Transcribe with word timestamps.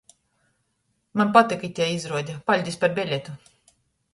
Maņ 1.21 1.29
patyka 1.35 1.67
itei 1.69 1.91
izruode, 1.99 2.39
paļdis 2.49 2.81
par 2.85 2.97
beletu! 2.99 3.37